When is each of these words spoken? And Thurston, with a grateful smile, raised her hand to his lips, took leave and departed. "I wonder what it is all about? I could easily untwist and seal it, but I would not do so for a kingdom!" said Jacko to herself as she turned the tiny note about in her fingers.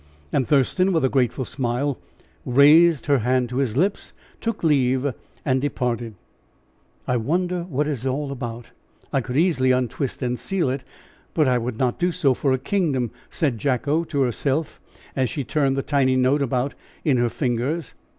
And 0.33 0.47
Thurston, 0.47 0.91
with 0.93 1.05
a 1.05 1.09
grateful 1.09 1.45
smile, 1.45 1.99
raised 2.43 3.05
her 3.05 3.19
hand 3.19 3.49
to 3.49 3.57
his 3.57 3.77
lips, 3.77 4.13
took 4.39 4.63
leave 4.63 5.13
and 5.45 5.61
departed. 5.61 6.15
"I 7.07 7.17
wonder 7.17 7.65
what 7.65 7.87
it 7.87 7.91
is 7.91 8.07
all 8.07 8.31
about? 8.31 8.71
I 9.13 9.21
could 9.21 9.37
easily 9.37 9.69
untwist 9.69 10.23
and 10.23 10.39
seal 10.39 10.71
it, 10.71 10.83
but 11.35 11.47
I 11.47 11.59
would 11.59 11.77
not 11.77 11.99
do 11.99 12.11
so 12.11 12.33
for 12.33 12.51
a 12.51 12.57
kingdom!" 12.57 13.11
said 13.29 13.59
Jacko 13.59 14.03
to 14.05 14.21
herself 14.21 14.81
as 15.15 15.29
she 15.29 15.43
turned 15.43 15.77
the 15.77 15.83
tiny 15.83 16.15
note 16.15 16.41
about 16.41 16.73
in 17.05 17.17
her 17.17 17.29
fingers. 17.29 17.93